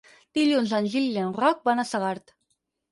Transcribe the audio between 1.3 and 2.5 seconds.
Roc van a Segart.